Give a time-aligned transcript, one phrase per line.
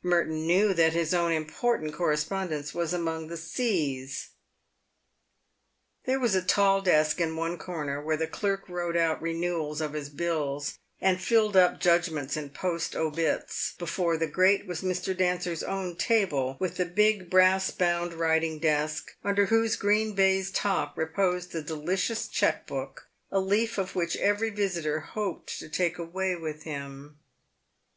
[0.00, 4.28] Merton knew that his own important correspondence was among the" C" s.
[6.04, 6.84] There was a PAVED WITH GOLD.
[6.84, 11.20] 203 tall desk in one corner where the clerk wrote out renewals of bills, and
[11.20, 13.74] filled up judgments, and post obits.
[13.76, 15.16] Before the grate was Mr.
[15.16, 20.96] Dancer's own table, with the big, brass bound writing desk, under whose green baize top
[20.96, 26.36] reposed the delicious cheque book, a leaf of which every visitor hoped to take away
[26.36, 27.18] with him.